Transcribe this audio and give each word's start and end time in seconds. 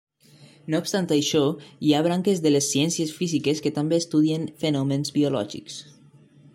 No 0.73 0.77
obstant 0.83 1.07
això, 1.15 1.41
hi 1.89 1.93
ha 1.93 1.99
branques 2.09 2.41
de 2.45 2.53
les 2.55 2.71
ciències 2.77 3.13
físiques 3.19 3.63
que 3.67 3.75
també 3.79 4.01
estudien 4.05 4.49
fenòmens 4.65 5.15
biològics. 5.21 5.79